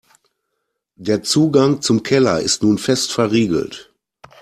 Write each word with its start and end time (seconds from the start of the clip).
Der 0.95 1.21
Zugang 1.21 1.83
zum 1.83 2.01
Keller 2.01 2.39
ist 2.39 2.63
nun 2.63 2.79
fest 2.79 3.11
verriegelt. 3.13 3.93